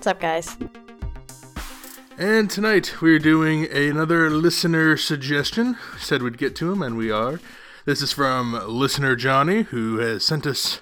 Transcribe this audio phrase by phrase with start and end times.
[0.00, 0.56] What's up, guys?
[2.16, 5.76] And tonight we're doing another listener suggestion.
[5.98, 7.38] Said we'd get to them, and we are.
[7.84, 10.80] This is from listener Johnny, who has sent us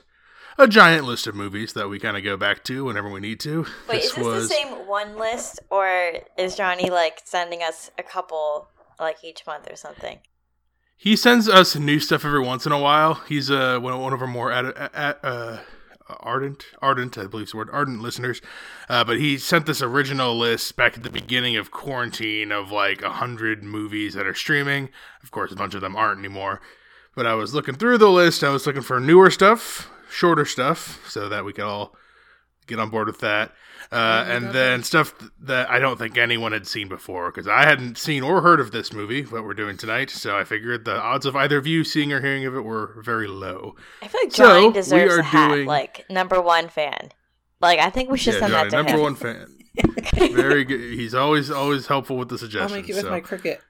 [0.56, 3.40] a giant list of movies that we kind of go back to whenever we need
[3.40, 3.66] to.
[3.88, 8.04] Wait, is this was the same one list, or is Johnny like sending us a
[8.04, 8.68] couple
[9.00, 10.20] like each month or something?
[10.96, 13.14] He sends us new stuff every once in a while.
[13.14, 15.58] He's uh one one of our more ad, ad, uh,
[16.20, 18.40] ardent, ardent, I believe the word, ardent listeners.
[18.88, 23.02] Uh, but he sent this original list back at the beginning of quarantine of like
[23.02, 24.88] a hundred movies that are streaming.
[25.22, 26.60] Of course, a bunch of them aren't anymore.
[27.14, 28.44] But I was looking through the list.
[28.44, 31.94] I was looking for newer stuff, shorter stuff, so that we could all
[32.68, 33.52] get on board with that.
[33.90, 37.96] Uh, and then stuff that I don't think anyone had seen before because I hadn't
[37.96, 40.10] seen or heard of this movie, what we're doing tonight.
[40.10, 43.00] So I figured the odds of either of you seeing or hearing of it were
[43.02, 43.76] very low.
[44.02, 47.10] I feel like So, Johnny we deserves are a hat, doing- like number one fan.
[47.60, 49.00] Like I think we should Yeah, send Johnny, that to number him.
[49.00, 49.54] one fan.
[50.34, 50.80] Very good.
[50.94, 52.72] He's always always helpful with the suggestions.
[52.72, 53.10] I'll make it with so.
[53.10, 53.60] my cricket.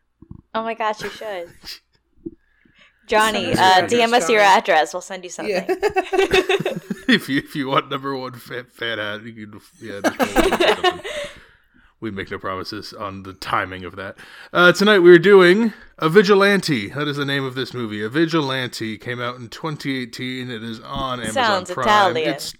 [0.54, 1.48] Oh my gosh, you should.
[3.06, 4.92] Johnny, uh, DM us your address.
[4.92, 5.54] We'll send you something.
[5.54, 6.72] Yeah.
[7.12, 10.00] if you if you want number one fan, fan hat, you can yeah.
[10.02, 11.00] just go with something.
[12.00, 14.18] we make no promises on the timing of that.
[14.52, 16.90] Uh, tonight we're doing a vigilante.
[16.90, 18.02] That is the name of this movie.
[18.02, 20.50] A vigilante came out in 2018.
[20.50, 22.14] It is on Amazon Sounds Prime.
[22.16, 22.34] Italian.
[22.34, 22.52] It's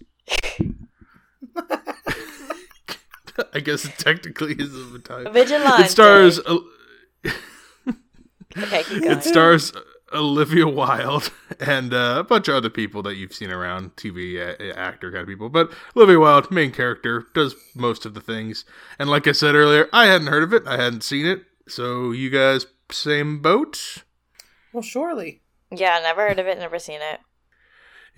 [3.53, 5.31] I guess it technically is a Italian.
[5.35, 5.83] Vigilante.
[5.83, 6.41] It stars.
[8.57, 9.19] Okay, keep going.
[9.19, 9.75] It stars
[10.13, 11.31] Olivia Wilde
[11.61, 15.23] and uh, a bunch of other people that you've seen around, TV a- actor kind
[15.23, 15.49] of people.
[15.49, 18.65] But Olivia Wilde, main character, does most of the things.
[18.99, 21.43] And like I said earlier, I hadn't heard of it, I hadn't seen it.
[21.69, 24.05] So you guys, same boat?
[24.73, 25.43] well, surely.
[25.71, 26.59] yeah, never heard of it.
[26.59, 27.21] Never seen it.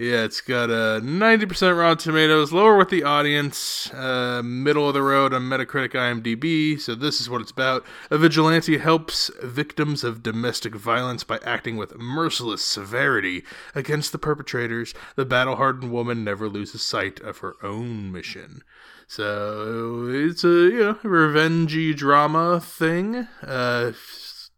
[0.00, 5.02] Yeah, it's got a 90% Rotten Tomatoes, lower with the audience, uh, middle of the
[5.02, 6.80] road on Metacritic IMDb.
[6.80, 7.84] So, this is what it's about.
[8.10, 13.44] A vigilante helps victims of domestic violence by acting with merciless severity
[13.74, 14.94] against the perpetrators.
[15.16, 18.64] The battle hardened woman never loses sight of her own mission.
[19.06, 23.28] So, it's a, you know, revengey drama thing.
[23.42, 23.92] Uh,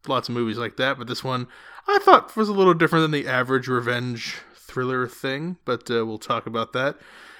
[0.06, 1.48] lots of movies like that, but this one
[1.88, 4.36] I thought was a little different than the average revenge
[4.72, 6.96] thriller thing, but uh, we'll talk about that.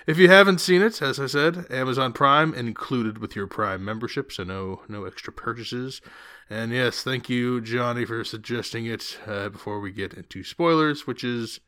[0.06, 4.32] If you haven't seen it, as I said, Amazon Prime included with your Prime membership,
[4.32, 6.00] so no no extra purchases.
[6.50, 11.24] And yes, thank you, Johnny, for suggesting it uh, before we get into spoilers, which
[11.24, 11.60] is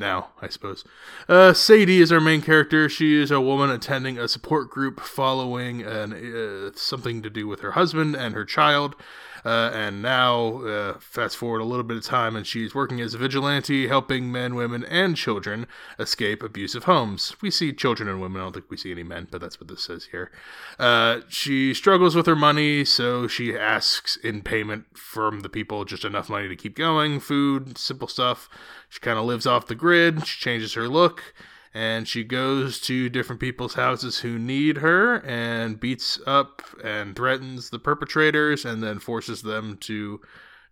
[0.00, 0.82] now, I suppose.
[1.28, 2.88] Uh, Sadie is our main character.
[2.88, 7.60] She is a woman attending a support group following an, uh, something to do with
[7.60, 8.96] her husband and her child.
[9.44, 13.14] Uh, and now, uh, fast forward a little bit of time, and she's working as
[13.14, 15.66] a vigilante, helping men, women, and children
[15.98, 17.34] escape abusive homes.
[17.40, 18.40] We see children and women.
[18.40, 20.30] I don't think we see any men, but that's what this says here.
[20.78, 26.04] Uh, she struggles with her money, so she asks in payment from the people just
[26.04, 28.48] enough money to keep going, food, simple stuff.
[28.88, 30.26] She kind of lives off the grid.
[30.26, 31.34] She changes her look
[31.72, 37.70] and she goes to different people's houses who need her and beats up and threatens
[37.70, 40.20] the perpetrators and then forces them to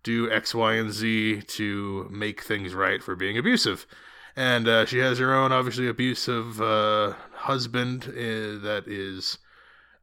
[0.03, 3.87] do X, Y, and Z to make things right for being abusive.
[4.35, 9.39] And uh, she has her own, obviously, abusive uh, husband uh, that is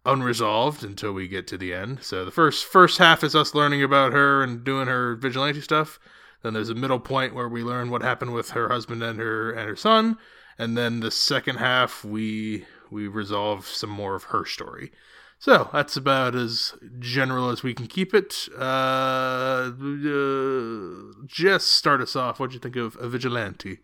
[0.05, 2.03] unresolved until we get to the end.
[2.03, 5.99] So the first first half is us learning about her and doing her vigilante stuff.
[6.43, 9.51] Then there's a middle point where we learn what happened with her husband and her
[9.51, 10.17] and her son,
[10.57, 14.91] and then the second half we we resolve some more of her story.
[15.37, 18.47] So that's about as general as we can keep it.
[18.57, 22.39] Uh, uh, just start us off.
[22.39, 23.79] What'd you think of a vigilante?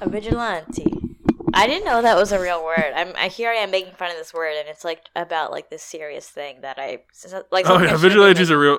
[0.00, 0.86] A vigilante.
[1.54, 2.92] I didn't know that was a real word.
[2.94, 5.70] I'm I here I am making fun of this word, and it's like about like
[5.70, 7.00] this serious thing that I
[7.50, 7.68] like.
[7.68, 8.78] Oh yeah, be vigilante's a real.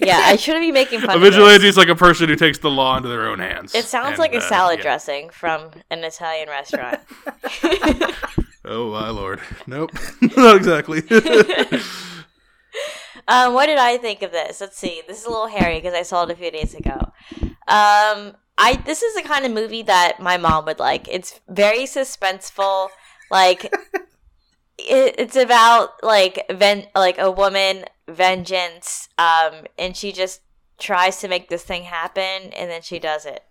[0.00, 1.10] Yeah, I shouldn't be making fun.
[1.10, 1.30] A of this.
[1.30, 3.74] vigilante is like a person who takes the law into their own hands.
[3.74, 4.82] It sounds And, like a uh, salad yeah.
[4.84, 7.00] dressing from an Italian restaurant.
[8.62, 9.40] Oh my lord!
[9.66, 9.90] Nope,
[10.36, 10.98] not exactly.
[13.28, 14.60] um, what did I think of this?
[14.60, 15.02] Let's see.
[15.08, 17.10] This is a little hairy because I saw it a few days ago.
[17.66, 21.08] Um, I this is the kind of movie that my mom would like.
[21.08, 22.88] It's very suspenseful.
[23.30, 23.64] Like
[24.78, 29.08] it, it's about like ven- like a woman vengeance.
[29.18, 30.40] Um, and she just
[30.78, 33.44] tries to make this thing happen, and then she does it.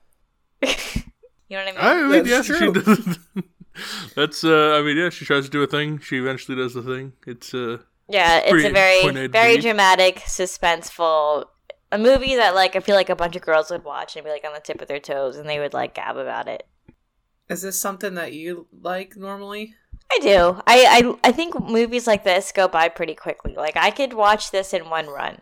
[0.61, 2.07] you know what I mean?
[2.07, 2.73] I mean, That's yeah, true.
[2.73, 3.19] she does.
[4.15, 5.99] That's uh, I mean, yeah, she tries to do a thing.
[5.99, 7.13] She eventually does the thing.
[7.25, 7.77] It's uh,
[8.09, 9.61] Yeah, it's a very point A to very B.
[9.61, 11.45] dramatic, suspenseful,
[11.91, 14.31] a movie that like I feel like a bunch of girls would watch and be
[14.31, 16.67] like on the tip of their toes and they would like gab about it.
[17.47, 19.75] Is this something that you like normally?
[20.11, 20.61] I do.
[20.65, 23.53] I, I I think movies like this go by pretty quickly.
[23.55, 25.39] Like I could watch this in one run.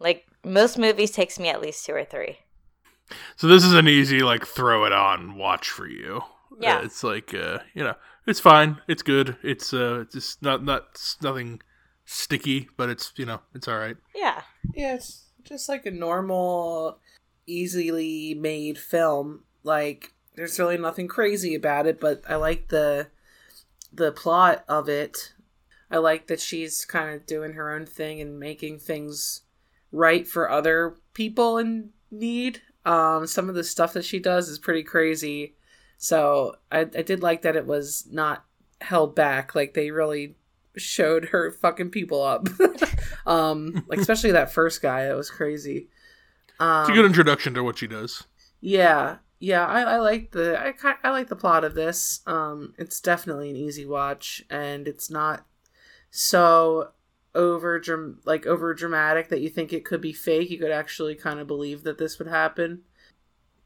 [0.00, 2.38] Like most movies takes me at least two or three.
[3.36, 6.22] So this is an easy like throw it on watch for you.
[6.60, 6.78] Yeah.
[6.78, 7.94] Uh, it's like uh, you know,
[8.26, 8.80] it's fine.
[8.88, 9.36] It's good.
[9.42, 11.60] It's uh, it's just not not it's nothing
[12.04, 13.96] sticky, but it's you know, it's all right.
[14.14, 14.42] Yeah.
[14.74, 16.98] Yeah, it's just like a normal,
[17.46, 19.44] easily made film.
[19.62, 23.08] Like there's really nothing crazy about it, but I like the
[23.92, 25.32] the plot of it.
[25.90, 29.42] I like that she's kind of doing her own thing and making things
[29.90, 32.60] right for other people in need.
[32.84, 35.54] Um, some of the stuff that she does is pretty crazy.
[35.96, 38.44] So I, I did like that it was not
[38.80, 39.54] held back.
[39.54, 40.36] Like they really
[40.76, 42.46] showed her fucking people up.
[43.26, 45.06] um, like especially that first guy.
[45.06, 45.88] That was crazy.
[46.60, 48.24] Um, It's a good introduction to what she does.
[48.60, 52.20] yeah, yeah, I, I like the I I like the plot of this.
[52.26, 55.46] Um, it's definitely an easy watch, and it's not
[56.10, 56.90] so
[57.34, 60.50] over dram- like over dramatic that you think it could be fake.
[60.50, 62.82] You could actually kind of believe that this would happen.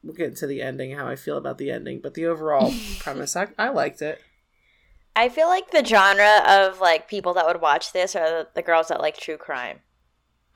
[0.02, 3.36] We'll get into the ending, how I feel about the ending, but the overall premise,
[3.36, 4.20] I, I liked it.
[5.14, 8.62] I feel like the genre of like people that would watch this are the, the
[8.62, 9.80] girls that like true crime.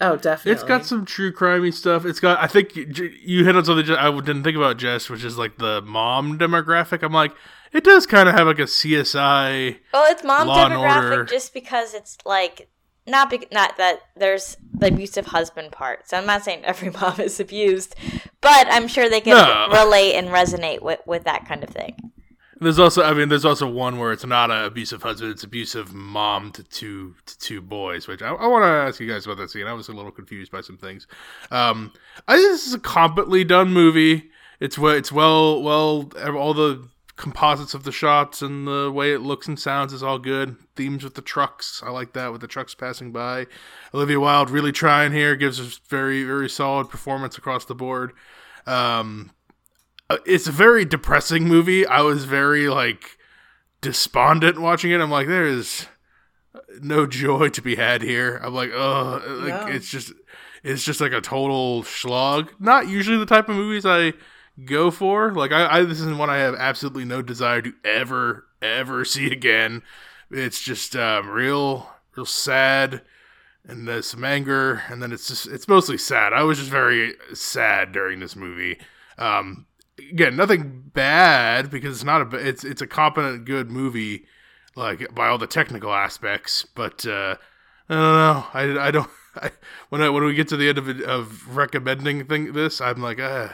[0.00, 0.52] Oh, definitely.
[0.52, 2.04] It's got some true crimey stuff.
[2.04, 2.38] It's got.
[2.38, 2.86] I think you
[3.22, 7.02] you hit on something I didn't think about, Jess, which is like the mom demographic.
[7.02, 7.32] I'm like,
[7.72, 9.78] it does kind of have like a CSI.
[9.94, 12.68] Well, it's mom Law demographic just because it's like
[13.06, 16.08] not be- not that there's the abusive husband part.
[16.08, 17.94] So I'm not saying every mom is abused,
[18.42, 19.68] but I'm sure they can No.
[19.82, 22.12] relate and resonate with with that kind of thing.
[22.58, 25.92] There's also, I mean, there's also one where it's not an abusive husband; it's abusive
[25.92, 28.08] mom to two to two boys.
[28.08, 29.66] Which I, I want to ask you guys about that scene.
[29.66, 31.06] I was a little confused by some things.
[31.50, 31.92] Um,
[32.26, 34.30] I think this is a competently done movie.
[34.58, 39.20] It's well, it's well, well, all the composites of the shots and the way it
[39.20, 40.56] looks and sounds is all good.
[40.76, 43.46] Themes with the trucks, I like that with the trucks passing by.
[43.94, 48.12] Olivia Wilde really trying here, gives a very, very solid performance across the board.
[48.66, 49.30] Um,
[50.24, 51.86] it's a very depressing movie.
[51.86, 53.18] I was very like
[53.80, 55.00] despondent watching it.
[55.00, 55.86] I'm like, there is
[56.80, 58.40] no joy to be had here.
[58.42, 60.12] I'm like, oh, like it's just,
[60.62, 62.52] it's just like a total slog.
[62.58, 64.12] Not usually the type of movies I
[64.64, 65.32] go for.
[65.32, 69.30] Like, I, I this is one I have absolutely no desire to ever, ever see
[69.30, 69.82] again.
[70.30, 73.02] It's just um, real, real sad.
[73.68, 76.32] And there's some anger, and then it's just it's mostly sad.
[76.32, 78.78] I was just very sad during this movie.
[79.18, 79.66] Um,
[80.10, 84.26] again, nothing bad because it's not a it's it's a competent, good movie,
[84.74, 86.66] like by all the technical aspects.
[86.74, 87.36] But uh,
[87.88, 88.46] I don't know.
[88.54, 89.10] I, I don't.
[89.36, 89.50] I,
[89.90, 93.20] when I, when we get to the end of of recommending thing this, I'm like,
[93.20, 93.48] uh,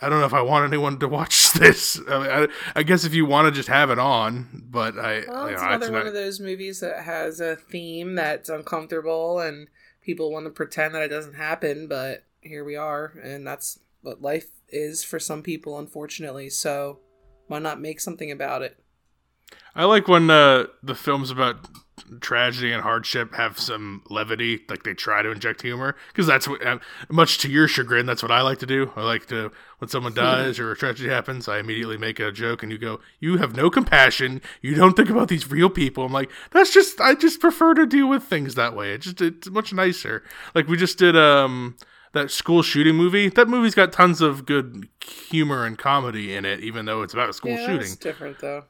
[0.00, 2.00] I don't know if I want anyone to watch this.
[2.08, 2.48] I, mean, I,
[2.80, 5.62] I guess if you want to just have it on, but I, Well, you know,
[5.62, 9.68] another it's one of those movies that has a theme that's uncomfortable and
[10.02, 14.22] people want to pretend that it doesn't happen, but here we are, and that's what
[14.22, 16.50] life is for some people, unfortunately.
[16.50, 17.00] So
[17.48, 18.78] why not make something about it?
[19.74, 21.68] I like when uh, the films about
[22.20, 26.64] tragedy and hardship have some levity, like they try to inject humor, because that's what,
[26.64, 28.92] uh, much to your chagrin, that's what I like to do.
[28.94, 32.62] I like to, when someone dies or a tragedy happens, I immediately make a joke,
[32.62, 34.42] and you go, "You have no compassion.
[34.60, 37.86] You don't think about these real people." I'm like, that's just, I just prefer to
[37.86, 38.92] deal with things that way.
[38.92, 40.22] It's just, it's much nicer.
[40.54, 41.76] Like we just did, um.
[42.14, 43.28] That school shooting movie.
[43.28, 47.28] That movie's got tons of good humor and comedy in it, even though it's about
[47.28, 47.80] a school yeah, shooting.
[47.82, 48.64] it's different though.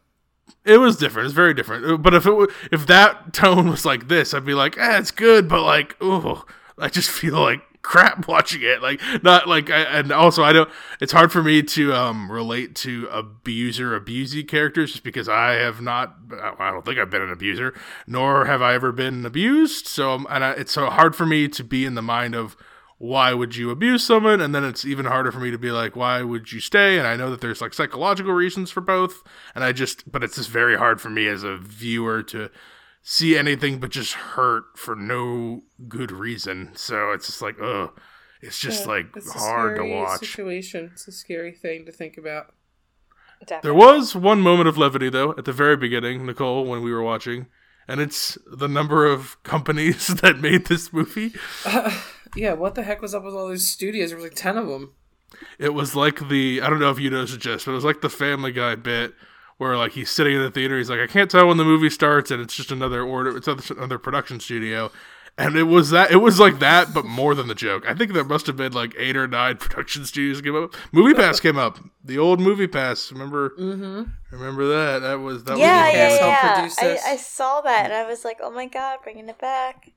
[0.65, 1.27] It was different.
[1.27, 1.85] It's very different.
[1.87, 5.11] Uh, But if it if that tone was like this, I'd be like, eh, it's
[5.11, 6.45] good, but like, oh,
[6.79, 8.81] I just feel like crap watching it.
[8.83, 10.71] Like, not like, I, and also I don't.
[11.01, 15.81] It's hard for me to um relate to abuser abusey characters just because I have
[15.83, 16.17] not.
[16.59, 17.75] I don't think I've been an abuser,
[18.07, 19.87] nor have I ever been abused.
[19.87, 22.57] So, um, and I, it's so hard for me to be in the mind of
[23.05, 24.41] why would you abuse someone?
[24.41, 26.99] And then it's even harder for me to be like why would you stay?
[26.99, 29.23] And i know that there's like psychological reasons for both.
[29.55, 32.51] And i just but it's just very hard for me as a viewer to
[33.03, 36.71] see anything but just hurt for no good reason.
[36.75, 37.93] So it's just like oh
[38.41, 40.21] it's just Yeah, like it's a hard to watch.
[40.21, 40.91] Situation.
[40.93, 42.55] It's a scary thing to think about.
[43.63, 47.03] there was one moment of levity though at the very beginning nicole when we were
[47.03, 47.47] watching.
[47.87, 51.35] And it's the number of companies that made this movie
[52.35, 54.11] yeah, what the heck was up with all those studios?
[54.11, 54.93] There was like ten of them.
[55.59, 57.85] It was like the I don't know if you noticed it, Jess, but it was
[57.85, 59.15] like the Family Guy bit
[59.59, 61.91] where like he's sitting in the theater, he's like, I can't tell when the movie
[61.91, 64.91] starts, and it's just another order, it's another production studio,
[65.37, 67.85] and it was that it was like that, but more than the joke.
[67.87, 70.75] I think there must have been like eight or nine production studios came up.
[70.93, 71.79] Movie Pass came up.
[72.05, 73.11] The old MoviePass.
[73.13, 73.51] Remember?
[73.51, 74.03] Mm-hmm.
[74.31, 75.01] Remember that?
[75.01, 76.97] That was that yeah, was yeah, Pass yeah.
[77.05, 77.13] I.
[77.13, 79.91] I saw that and I was like, oh my god, bringing it back.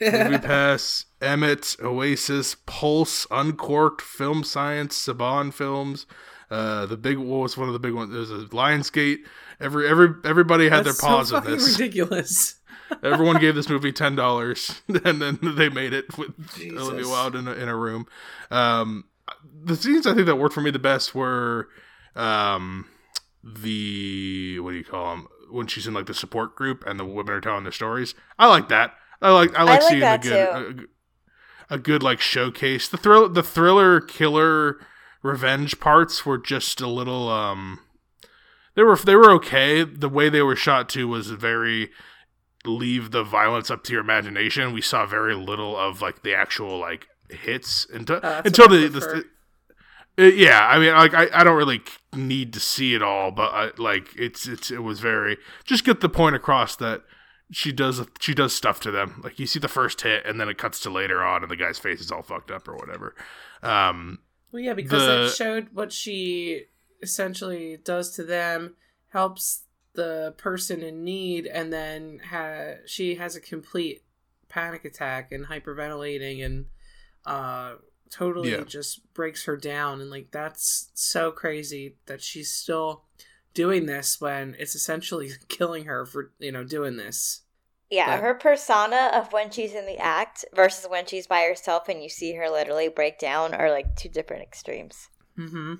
[0.00, 6.06] Movie Pass, Emmett, Oasis, Pulse, Uncorked, Film Science, Saban Films.
[6.50, 8.12] Uh, the big what was one of the big ones?
[8.12, 9.20] There's a Lionsgate.
[9.60, 11.78] Every every everybody had That's their paws so in this.
[11.78, 12.56] ridiculous.
[13.02, 16.78] Everyone gave this movie ten dollars, and then they made it with Jesus.
[16.78, 18.06] Olivia Wilde in a, in a room.
[18.50, 19.04] Um,
[19.64, 21.68] the scenes I think that worked for me the best were
[22.16, 22.86] um,
[23.42, 27.04] the what do you call them when she's in like the support group and the
[27.04, 28.14] women are telling their stories.
[28.38, 28.94] I like that.
[29.22, 30.88] I like I like like seeing that the good
[31.70, 32.88] a, a good like showcase.
[32.88, 34.78] The thrill the thriller killer
[35.22, 37.80] revenge parts were just a little um
[38.74, 39.84] they were they were okay.
[39.84, 41.90] The way they were shot too was very
[42.64, 44.72] leave the violence up to your imagination.
[44.72, 48.92] We saw very little of like the actual like hits until Uh, that's until what
[48.92, 49.24] the, the
[50.18, 51.80] uh, yeah, I mean, like I, I don't really
[52.14, 56.00] need to see it all, but I, like it's it's it was very just get
[56.00, 57.02] the point across that
[57.52, 59.20] she does she does stuff to them.
[59.22, 61.56] Like you see the first hit, and then it cuts to later on, and the
[61.56, 63.14] guy's face is all fucked up or whatever.
[63.62, 64.18] Um,
[64.50, 66.64] Well, yeah, because The- it showed what she
[67.02, 68.76] essentially does to them,
[69.08, 74.02] helps the person in need, and then ha- she has a complete
[74.48, 76.66] panic attack and hyperventilating and
[77.26, 77.76] uh,
[78.10, 78.64] totally Yeah.
[78.64, 80.00] just breaks her down.
[80.00, 83.04] And like that's so crazy that she's still
[83.54, 87.42] doing this when it's essentially killing her for you know doing this.
[87.90, 91.88] Yeah, But- her persona of when she's in the act versus when she's by herself
[91.90, 95.08] and you see her literally break down are like two different extremes.
[95.38, 95.74] Mm-hmm.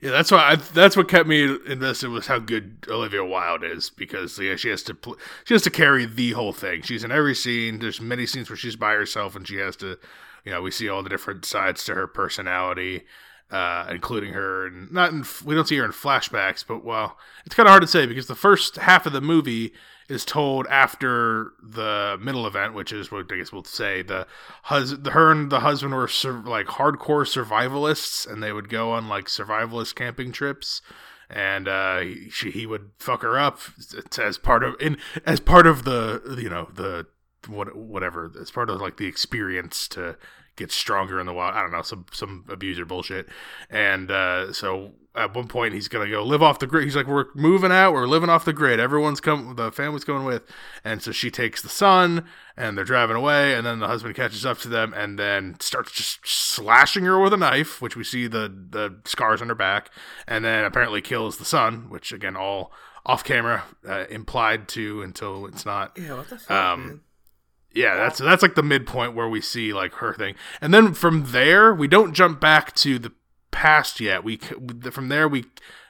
[0.00, 3.88] yeah, that's why I, that's what kept me invested was how good Olivia Wilde is
[3.90, 6.82] because yeah, she has to pl- she has to carry the whole thing.
[6.82, 7.78] She's in every scene.
[7.78, 9.98] There's many scenes where she's by herself and she has to,
[10.44, 13.04] you know, we see all the different sides to her personality.
[13.50, 14.66] Uh, including her.
[14.66, 17.82] And not in, we don't see her in flashbacks, but well, it's kind of hard
[17.82, 19.72] to say because the first half of the movie
[20.08, 24.26] is told after the middle event, which is what I guess we'll say the
[24.64, 29.08] hus- her and the husband were sur- like hardcore survivalists, and they would go on
[29.08, 30.82] like survivalist camping trips.
[31.28, 33.60] And uh, he, she, he would fuck her up
[34.18, 37.06] as part of in as part of the you know the
[37.46, 40.16] what whatever as part of like the experience to
[40.60, 41.54] get stronger in the wild.
[41.54, 43.28] I don't know some some abuser bullshit.
[43.68, 46.84] And uh, so at one point he's gonna go live off the grid.
[46.84, 47.92] He's like, we're moving out.
[47.92, 48.78] We're living off the grid.
[48.78, 49.56] Everyone's come.
[49.56, 50.42] The family's going with.
[50.84, 52.26] And so she takes the son,
[52.56, 53.54] and they're driving away.
[53.54, 57.32] And then the husband catches up to them, and then starts just slashing her with
[57.32, 59.90] a knife, which we see the the scars on her back,
[60.28, 62.72] and then apparently kills the son, which again all
[63.06, 67.00] off camera uh, implied to until it's not Yeah, what the fuck, Um?
[67.74, 71.32] Yeah, that's that's like the midpoint where we see like her thing, and then from
[71.32, 73.12] there we don't jump back to the
[73.50, 74.22] past yet.
[74.24, 75.44] We from there we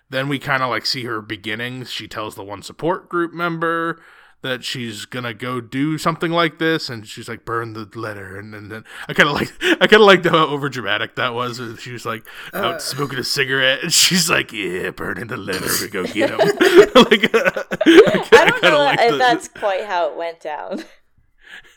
[0.08, 1.90] then we kind of like see her beginnings.
[1.90, 4.00] She tells the one support group member
[4.42, 8.54] that she's gonna go do something like this, and she's like burn the letter, and
[8.54, 11.60] then, then I kind of like I kind of liked how over dramatic that was.
[11.80, 12.78] She was like out Uh.
[12.78, 16.38] smoking a cigarette, and she's like, "Yeah, burning the letter to go get him."
[16.94, 20.84] like, I, I don't know if the- that's quite how it went down.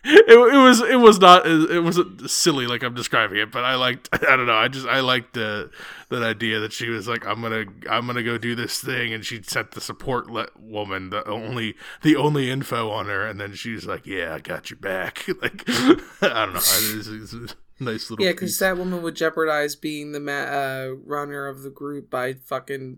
[0.06, 3.76] It, it was it was not it wasn't silly like I'm describing it, but I
[3.76, 5.72] liked I don't know I just I liked the
[6.10, 9.26] that idea that she was like I'm gonna I'm gonna go do this thing, and
[9.26, 10.28] she sent the support
[10.60, 14.70] woman the only the only info on her, and then she's like, yeah, I got
[14.70, 15.26] your back.
[15.42, 17.48] like I don't know, it's, it's a
[17.80, 21.70] nice little Yeah, because that woman would jeopardize being the ma- uh, runner of the
[21.70, 22.98] group by fucking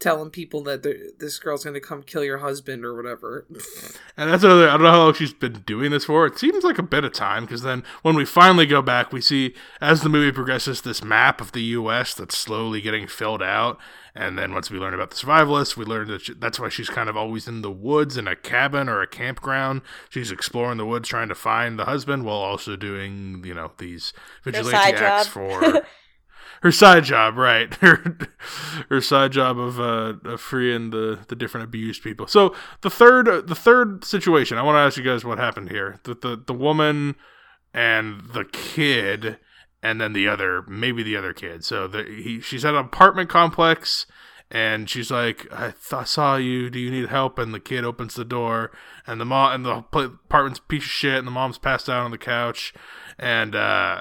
[0.00, 0.82] telling people that
[1.18, 3.44] this girl's going to come kill your husband or whatever.
[4.16, 4.68] And that's another.
[4.68, 6.26] I don't know how long she's been doing this for.
[6.26, 9.20] It seems like a bit of time because then when we finally go back, we
[9.20, 12.14] see as the movie progresses this map of the U.S.
[12.14, 13.78] that's slowly getting filled out.
[14.14, 16.90] And then once we learn about the survivalists, we learn that she, that's why she's
[16.90, 19.82] kind of always in the woods in a cabin or a campground.
[20.08, 24.12] She's exploring the woods trying to find the husband while also doing you know these
[24.42, 25.32] vigilante side acts job.
[25.32, 25.86] for.
[26.60, 27.74] her side job, right?
[27.80, 28.16] Her
[28.88, 32.26] her side job of uh of freeing the the different abused people.
[32.26, 35.70] So the third uh, the third situation, I want to ask you guys what happened
[35.70, 36.00] here.
[36.04, 37.16] The the the woman
[37.72, 39.38] and the kid,
[39.82, 41.64] and then the other maybe the other kid.
[41.64, 44.06] So the he she's at an apartment complex.
[44.52, 46.70] And she's like, I, th- saw you.
[46.70, 47.38] Do you need help?
[47.38, 48.72] And the kid opens the door,
[49.06, 52.10] and the mom and the apartment's piece of shit, and the mom's passed out on
[52.10, 52.74] the couch,
[53.16, 54.00] and uh,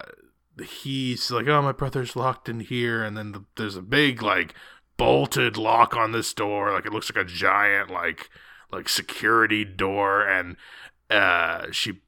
[0.62, 4.54] he's like, "Oh, my brother's locked in here," and then the, there's a big like
[4.98, 8.30] bolted lock on this door, like it looks like a giant like
[8.72, 10.56] like security door, and
[11.10, 12.02] uh, she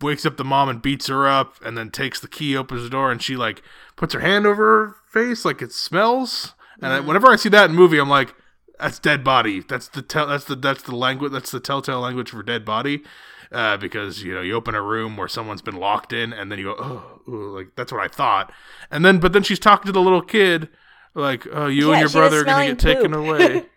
[0.00, 2.90] wakes up the mom and beats her up, and then takes the key, opens the
[2.90, 3.62] door, and she like
[3.96, 6.54] puts her hand over her face like it smells.
[6.80, 8.34] And I, whenever I see that in a movie, I'm like,
[8.78, 9.60] that's dead body.
[9.60, 10.26] That's the tell.
[10.26, 11.32] That's the that's the language.
[11.32, 13.02] That's the telltale language for dead body.
[13.50, 16.58] Uh, because you know you open a room where someone's been locked in, and then
[16.58, 18.52] you go, oh, ooh, like that's what I thought.
[18.90, 20.68] And then, but then she's talking to the little kid,
[21.14, 23.64] like, oh, you Yeah, and your brother are gonna get taken away.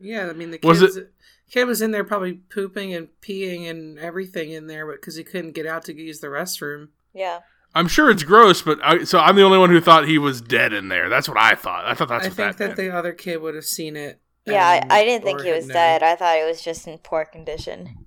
[0.00, 1.12] Yeah, I mean the kid Was was, it-
[1.50, 5.24] kid was in there probably pooping and peeing and everything in there, but because he
[5.24, 6.88] couldn't get out to use the restroom.
[7.12, 7.40] Yeah.
[7.74, 10.40] I'm sure it's gross, but I, so I'm the only one who thought he was
[10.40, 11.08] dead in there.
[11.08, 11.84] That's what I thought.
[11.84, 12.76] I thought that's I what think that, that meant.
[12.76, 14.20] the other kid would have seen it.
[14.46, 15.74] Yeah, and- I, I didn't think he was had known.
[15.74, 16.02] dead.
[16.04, 18.04] I thought he was just in poor condition.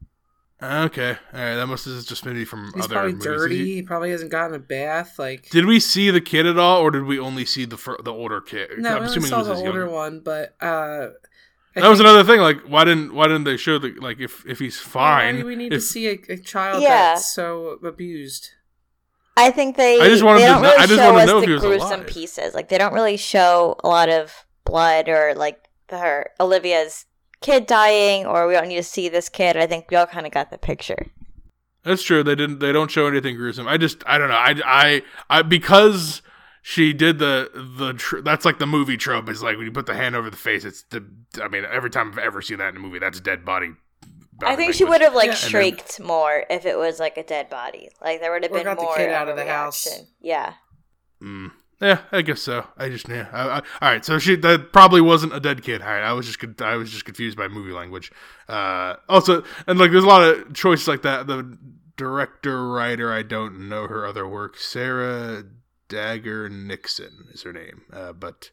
[0.64, 1.56] Okay, all right.
[1.56, 3.26] That must have just maybe from He's other probably movies.
[3.26, 3.58] dirty.
[3.58, 5.18] Did, He probably hasn't gotten a bath.
[5.18, 7.98] Like did we see the kid at all, or did we only see the fir-
[8.04, 8.70] the older kid?
[8.78, 11.08] no, I'm we only assuming it saw was the older younger- one, but uh,
[11.76, 12.42] I That was another thing.
[12.42, 14.92] Like, why didn't why didn't they show the like if if he's Why
[15.32, 15.36] fine?
[15.40, 16.90] do we need if, to see a, a child Yeah.
[17.16, 18.50] that's so abused?
[19.38, 20.00] I think they.
[20.00, 21.48] I just wanted they to know- really I just show wanna us know if the
[21.48, 22.08] he was gruesome alive.
[22.08, 22.54] pieces.
[22.54, 27.06] Like they don't really show a lot of blood or like her Olivia's
[27.42, 29.58] kid dying, or we don't need to see this kid.
[29.58, 31.08] I think we all kind of got the picture.
[31.84, 32.24] That's true.
[32.24, 32.60] They didn't.
[32.60, 33.68] They don't show anything gruesome.
[33.68, 34.04] I just.
[34.06, 34.36] I don't know.
[34.36, 34.56] I.
[34.66, 35.02] I.
[35.30, 36.22] I because
[36.62, 37.94] she did the the.
[37.94, 39.28] Tr- that's like the movie trope.
[39.30, 40.64] Is like when you put the hand over the face.
[40.64, 41.04] It's the.
[41.42, 43.72] I mean, every time I've ever seen that in a movie, that's dead body.
[44.44, 45.32] I think she would have like Yeah.
[45.34, 47.90] And then- shrieked more if it was like a dead body.
[48.02, 49.88] Like there would have Or been got the more kid uh, out of the house.
[50.20, 50.54] Yeah.
[51.82, 52.68] Yeah, I guess so.
[52.78, 53.28] I just yeah.
[53.34, 55.82] I, I, all right, so she that probably wasn't a dead kid.
[55.82, 58.12] All right, I was just I was just confused by movie language.
[58.48, 61.26] Uh, also, and like there's a lot of choices like that.
[61.26, 61.58] The
[61.98, 64.58] director writer, I don't know her other work.
[64.58, 65.44] Sarah
[65.90, 68.52] Daggar-Nixon is her name, uh, but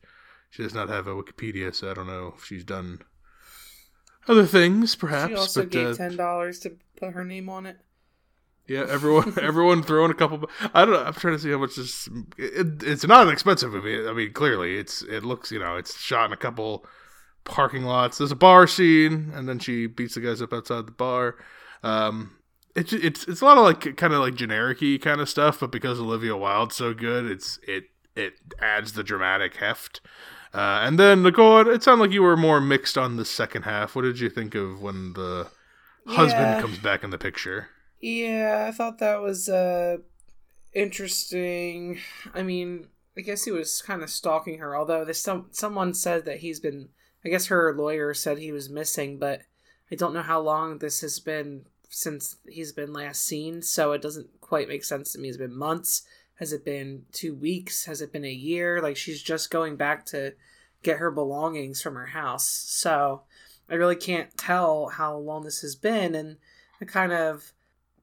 [0.49, 3.01] she does not have a Wikipedia, so I don't know if she's done
[4.27, 4.97] other things.
[4.97, 7.77] Perhaps, she also but gave uh, ten dollars to put her name on it.
[8.69, 10.49] Yeah, everyone, everyone throwing a couple.
[10.75, 11.03] I don't know.
[11.03, 12.09] I'm trying to see how much this.
[12.37, 14.07] It, it's not an expensive movie.
[14.07, 15.51] I mean, clearly, it's it looks.
[15.51, 16.85] You know, it's shot in a couple
[17.45, 18.19] parking lots.
[18.19, 21.37] There's a bar scene, and then she beats the guys up outside the bar.
[21.83, 22.37] Um,
[22.77, 25.73] it's it's it's a lot of like kind of like generic-y kind of stuff, but
[25.73, 30.01] because Olivia Wilde's so good, it's it it adds the dramatic heft.
[30.53, 33.95] Uh, and then Nicole, it sounded like you were more mixed on the second half.
[33.95, 35.49] What did you think of when the
[36.07, 37.69] husband comes back in the picture?
[38.01, 39.99] Yeah, I thought that was uh
[40.73, 41.99] interesting.
[42.35, 44.77] I mean, I guess he was kind of stalking her.
[44.77, 46.91] Although there's some someone said that he's been.
[47.25, 49.43] I guess her lawyer said he was missing, but
[49.91, 53.61] I don't know how long this has been since he's been last seen.
[53.63, 55.29] So it doesn't quite make sense to me.
[55.29, 56.03] It's been months?
[56.37, 57.87] Has it been two weeks?
[57.87, 58.81] Has it been a year?
[58.81, 60.35] Like she's just going back to
[60.85, 62.49] get her belongings from her house.
[62.49, 63.23] So
[63.69, 66.37] I really can't tell how long this has been, and
[66.81, 67.53] it kind of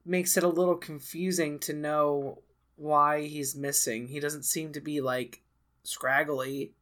[0.06, 2.42] makes it a little confusing to know
[2.76, 4.08] why he's missing.
[4.08, 5.42] He doesn't seem to be like
[5.82, 6.72] scraggly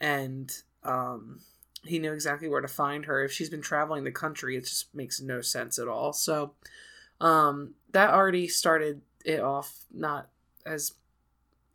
[0.00, 0.52] and
[0.84, 1.40] um
[1.84, 3.24] he knew exactly where to find her.
[3.24, 6.12] If she's been traveling the country, it just makes no sense at all.
[6.12, 6.54] So
[7.20, 10.28] um that already started it off not
[10.64, 10.94] as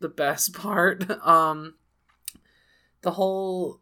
[0.00, 1.08] the best part.
[1.26, 1.74] Um
[3.02, 3.80] the whole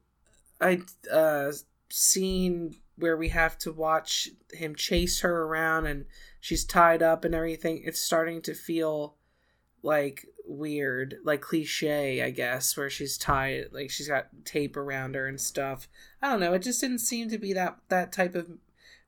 [0.61, 1.52] I uh
[1.88, 6.07] scene where we have to watch him chase her around and
[6.47, 9.17] she's tied up and everything it's starting to feel
[9.83, 15.27] like weird like cliche i guess where she's tied like she's got tape around her
[15.27, 15.89] and stuff
[16.23, 18.47] i don't know it just didn't seem to be that that type of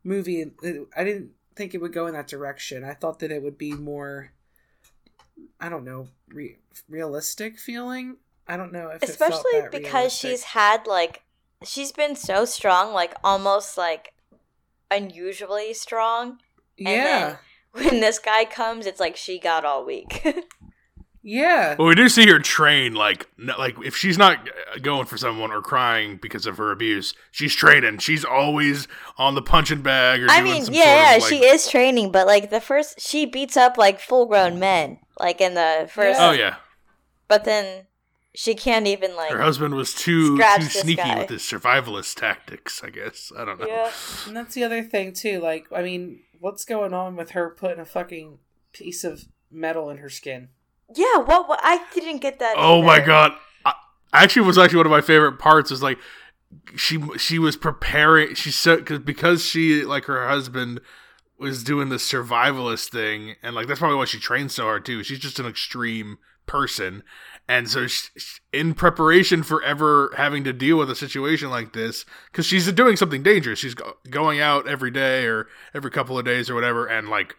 [0.02, 0.50] movie
[0.96, 3.72] i didn't think it would go in that direction i thought that it would be
[3.72, 4.32] more
[5.60, 8.16] i don't know re- realistic feeling
[8.48, 10.30] i don't know if it felt Especially because realistic.
[10.30, 11.22] she's had like
[11.64, 14.14] she's been so strong, like almost like
[14.90, 16.38] unusually strong.
[16.78, 17.38] Yeah then-
[17.90, 20.26] When this guy comes, it's like she got all weak.
[21.22, 25.16] yeah Well, we do see her train like like if she's not uh, going for
[25.18, 27.98] someone or crying because of her abuse, she's training.
[27.98, 31.22] She's always on the punching bag or I doing mean, some yeah, sort yeah, of,
[31.22, 34.98] like, she is training, but like the first, she beats up like full grown men,
[35.20, 36.18] like in the first.
[36.20, 36.56] Oh yeah,
[37.28, 37.86] But then
[38.34, 39.30] she can't even like.
[39.32, 41.18] her husband was too too sneaky guy.
[41.18, 42.82] with his survivalist tactics.
[42.82, 43.66] I guess I don't know.
[43.66, 43.90] Yeah.
[44.26, 45.40] And that's the other thing too.
[45.40, 48.38] Like, I mean, what's going on with her putting a fucking
[48.72, 50.48] piece of metal in her skin?
[50.94, 51.18] Yeah.
[51.18, 51.60] What, what?
[51.62, 52.54] I didn't get that.
[52.56, 53.32] Oh my god!
[53.64, 53.74] I,
[54.12, 55.70] actually, was actually one of my favorite parts.
[55.70, 55.98] Is like
[56.76, 58.34] she she was preparing.
[58.34, 60.80] She said cause, because she like her husband
[61.38, 65.02] was doing the survivalist thing, and like that's probably why she trains so hard too.
[65.02, 67.02] She's just an extreme person,
[67.48, 68.08] and so she,
[68.52, 72.96] in preparation for ever having to deal with a situation like this, because she's doing
[72.96, 73.58] something dangerous.
[73.58, 77.36] She's go, going out every day or every couple of days or whatever, and like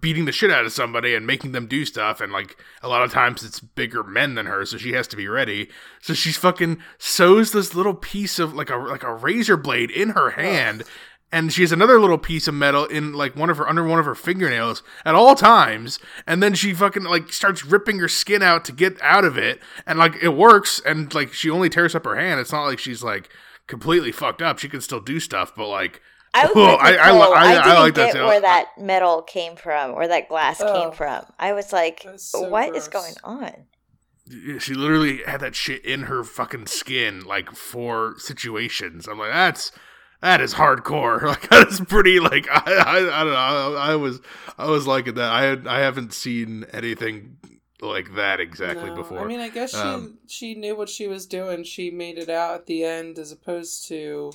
[0.00, 2.20] beating the shit out of somebody and making them do stuff.
[2.20, 5.16] And like a lot of times it's bigger men than her so she has to
[5.16, 5.68] be ready.
[6.00, 10.10] So she's fucking sews this little piece of like a like a razor blade in
[10.10, 10.84] her hand
[11.32, 13.98] and she has another little piece of metal in like one of her under one
[13.98, 18.42] of her fingernails at all times and then she fucking like starts ripping her skin
[18.42, 21.94] out to get out of it and like it works and like she only tears
[21.94, 23.28] up her hand it's not like she's like
[23.66, 26.00] completely fucked up she can still do stuff but like
[26.32, 28.26] I was Whoa, with I- I, I, I, I, didn't like that get too.
[28.26, 30.70] where that metal came from, where that glass Oh.
[30.82, 31.24] came from.
[31.38, 33.14] I was like, so "What is gross.
[33.14, 39.18] going on?" she literally had that shit in her fucking skin like for situations i'm
[39.20, 39.70] like that's
[40.20, 43.96] that is hardcore like that is pretty like i i, I don't know I, I
[43.96, 44.20] was
[44.58, 47.38] i was liking that i had i haven't seen anything
[47.82, 51.06] like that exactly No, before I mean, I guess she Um, she knew what she
[51.06, 51.62] was doing.
[51.62, 54.32] She made it out at the end as opposed to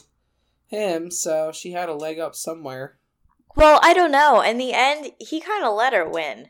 [0.68, 2.98] him, so she had a leg up somewhere.
[3.56, 4.42] Well, I don't know.
[4.42, 6.50] In the end, he kind of let her win.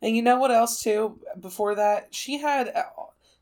[0.00, 1.18] And you know what else too?
[1.38, 2.72] Before that, she had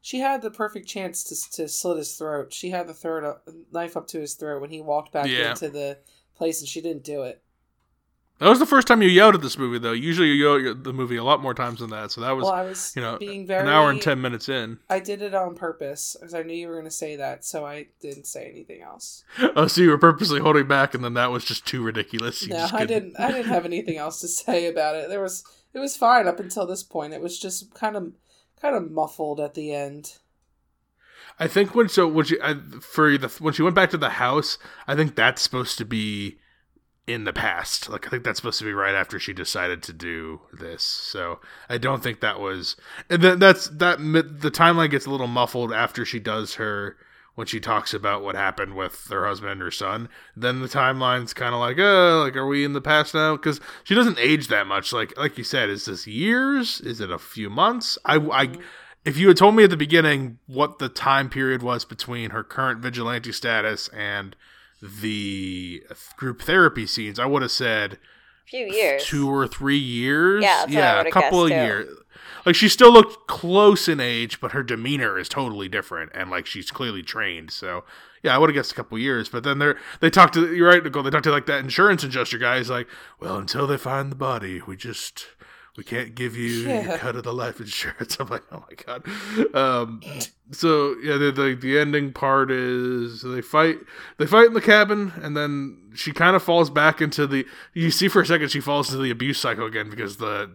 [0.01, 2.53] she had the perfect chance to to slit his throat.
[2.53, 5.27] She had the throat up, uh, knife up to his throat when he walked back
[5.29, 5.51] Yeah.
[5.51, 5.99] into the
[6.37, 7.43] place, and she didn't do it.
[8.39, 10.85] that was the first time you yelled at this movie though usually you yell at
[10.85, 13.03] the movie a lot more times than that so that was well, I was you
[13.03, 16.35] know being very an hour and 10 minutes in I did it on purpose because
[16.35, 19.25] I knew you were going to say that, so I didn't say anything else.
[19.57, 22.51] oh so you were purposely holding back and then that was just too ridiculous You
[22.51, 23.19] no, I didn't.
[23.19, 25.09] I didn't have anything else to say about it.
[25.09, 25.43] There was
[25.75, 27.15] it was fine up until this point.
[27.15, 28.13] It was just kind of
[28.61, 30.19] kind of muffled at the end.
[31.39, 34.11] I think when so when she I, for the when she went back to the
[34.11, 36.39] house, I think that's supposed to be
[37.07, 37.89] in the past.
[37.89, 40.83] Like I think that's supposed to be right after she decided to do this.
[40.83, 42.77] So I don't think that was.
[43.09, 46.97] And then that's that the timeline gets a little muffled after she does her
[47.39, 50.09] when she talks about what happened with her husband and her son.
[50.35, 53.37] Then the timeline's kind of like, oh, like are we in the past now?
[53.37, 54.93] Because she doesn't age that much.
[54.93, 56.81] Like like you said, is this years?
[56.81, 57.97] Is it a few months?
[58.05, 58.49] I I
[59.05, 62.43] if you had told me at the beginning what the time period was between her
[62.43, 64.35] current vigilante status and
[64.83, 65.85] the
[66.17, 69.05] group therapy scenes, I would have said A few years.
[69.05, 70.43] two or three years.
[70.43, 71.89] Yeah, yeah, a couple of years.
[72.45, 76.47] Like she still looked close in age, but her demeanor is totally different, and like
[76.47, 77.51] she's clearly trained.
[77.51, 77.85] So
[78.23, 79.29] yeah, I would have guessed a couple years.
[79.29, 81.03] But then they are they talked to you're right, Nicole.
[81.03, 82.59] They talked to like that insurance adjuster guy.
[82.59, 82.89] He's like,
[83.21, 85.27] well, until they find the body, we just
[85.79, 86.83] we can't give you Yeah.
[86.89, 88.17] your cut of the life insurance.
[88.21, 89.55] I'm like, oh my god.
[89.55, 90.01] Um,
[90.51, 93.79] so yeah, the, the the ending part is they fight
[94.19, 97.47] they fight in the cabin, and then she kind of falls back into the.
[97.75, 100.51] You see for a second she falls into the abuse cycle again because the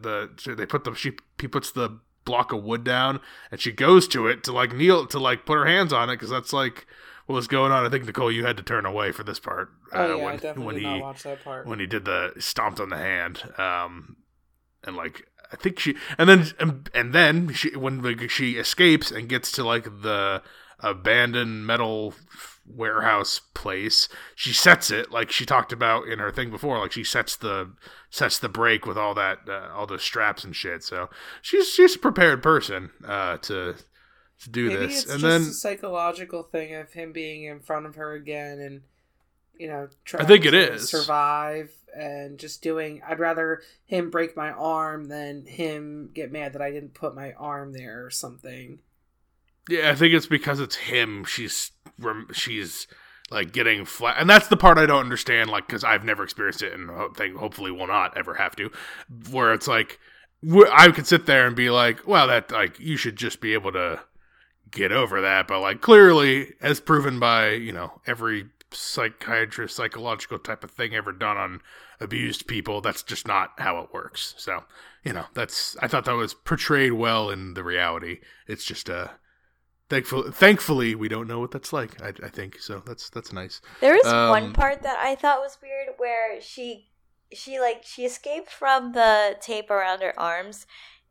[0.45, 3.19] the they put the she he puts the block of wood down
[3.51, 6.15] and she goes to it to like kneel to like put her hands on it
[6.15, 6.85] because that's like
[7.27, 7.85] what was going on.
[7.85, 9.69] I think Nicole, you had to turn away for this part.
[9.93, 11.65] Oh uh, yeah, when, I definitely when did he not watch that part.
[11.65, 14.17] when he did the stomped on the hand um
[14.83, 19.11] and like i think she and then and, and then she when like, she escapes
[19.11, 20.41] and gets to like the
[20.79, 22.13] abandoned metal
[22.65, 27.03] warehouse place she sets it like she talked about in her thing before like she
[27.03, 27.71] sets the
[28.13, 30.83] sets the brake with all that uh, all the straps and shit.
[30.83, 31.09] So
[31.41, 33.75] she's she's a prepared person uh to
[34.41, 35.03] to do Maybe this.
[35.03, 38.59] it's and just then a psychological thing of him being in front of her again
[38.59, 38.81] and
[39.57, 40.89] you know trying think it to is.
[40.89, 43.01] survive and just doing.
[43.07, 47.33] I'd rather him break my arm than him get mad that I didn't put my
[47.33, 48.79] arm there or something.
[49.69, 51.23] Yeah, I think it's because it's him.
[51.25, 51.71] She's
[52.33, 52.87] she's
[53.31, 55.49] like getting flat, and that's the part I don't understand.
[55.49, 58.71] Like, because I've never experienced it, and think hopefully will not ever have to.
[59.29, 59.99] Where it's like,
[60.71, 63.71] I could sit there and be like, well, that like you should just be able
[63.73, 64.01] to
[64.71, 70.63] get over that, but like clearly, as proven by you know every psychiatrist, psychological type
[70.63, 71.61] of thing ever done on
[71.99, 74.33] abused people, that's just not how it works.
[74.37, 74.63] So
[75.03, 78.19] you know, that's I thought that was portrayed well in the reality.
[78.47, 79.09] It's just uh
[79.89, 82.01] Thankfully, thankfully, we don't know what that's like.
[82.01, 82.81] I, I think so.
[82.85, 83.61] That's that's nice.
[83.79, 86.89] There was Um, one part that I thought was weird where she
[87.31, 90.65] she like she escaped from the tape around her arms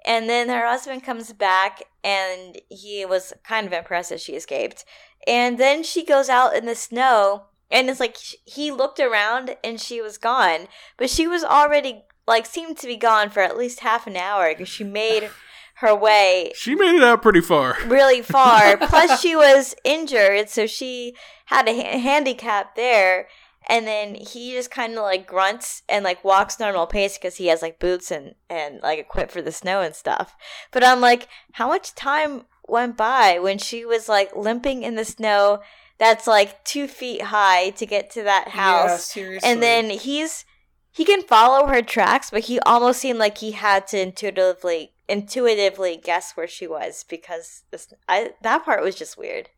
[0.04, 4.84] and then her husband comes back and he was kind of impressed that she escaped.
[5.26, 9.80] And then she goes out in the snow and it's like he looked around and
[9.80, 13.80] she was gone, but she was already like seemed to be gone for at least
[13.80, 15.28] half an hour because she made
[15.76, 17.76] her way She made it out pretty far.
[17.86, 18.76] really far.
[18.88, 23.26] Plus, she was injured, so she had a ha- handicap there.
[23.68, 27.46] And then he just kind of like grunts and like walks normal pace because he
[27.46, 30.34] has like boots and and like equipped for the snow and stuff.
[30.72, 35.04] But I'm like, how much time went by when she was like limping in the
[35.04, 35.60] snow
[36.02, 38.52] that's like two feet high to get to that Yeah,
[38.88, 39.04] house?
[39.04, 39.48] seriously.
[39.48, 40.44] and then he's
[40.90, 45.96] he can follow her tracks, but he almost seemed like he had to intuitively intuitively
[46.02, 49.50] guess where she was because this, I, that part was just weird.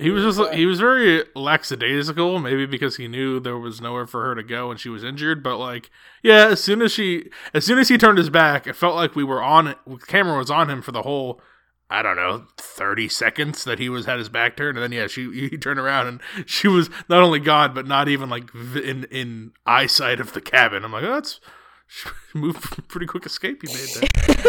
[0.00, 0.54] He was just that.
[0.54, 4.70] he was very lackadaisical, maybe because he knew there was nowhere for her to go
[4.72, 5.42] and she was injured.
[5.42, 5.88] But like,
[6.22, 9.14] yeah, as soon as she, as soon as he turned his back, it felt like
[9.14, 9.78] we were on it.
[9.86, 11.40] The camera was on him for the whole,
[11.90, 15.06] I don't know, thirty seconds that he was had his back turned, and then yeah,
[15.06, 19.04] she he turned around and she was not only gone, but not even like in
[19.10, 20.84] in eyesight of the cabin.
[20.84, 21.40] I'm like, oh, that's
[22.34, 22.56] move
[22.88, 23.88] pretty quick escape you made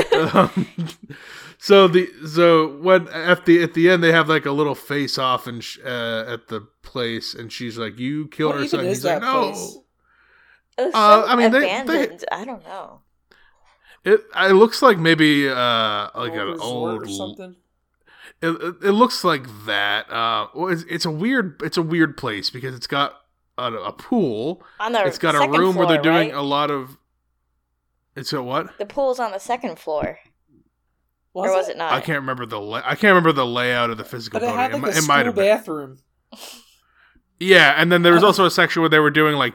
[0.10, 0.30] there.
[0.38, 0.68] um,
[1.58, 5.18] so the so when at the at the end they have like a little face
[5.18, 8.86] off and sh- uh, at the place and she's like you killed What her son
[8.86, 9.78] he's like no place?
[10.78, 12.26] It was Uh, I mean, they- they- abandoned.
[12.32, 13.00] I don't know.
[14.04, 15.54] It it looks like maybe uh
[16.16, 17.56] like Old an old or something.
[18.42, 22.50] it, it, it looks like that uh it's, it's a weird it's a weird place
[22.50, 23.16] because it's got
[23.58, 26.34] a, a pool On the it's got a second room where they're doing right?
[26.38, 26.98] a lot of
[28.16, 30.20] it's a what The pool's on the second floor,
[31.34, 31.92] Was or was it, not?
[31.94, 34.50] I can't remember the la- I can't remember the layout of the physical But it
[34.50, 34.60] building.
[34.72, 35.46] had like it, a it might school have been.
[35.58, 35.98] bathroom.
[37.40, 38.28] Yeah, and then there was Oh.
[38.28, 39.54] also a section where they were doing like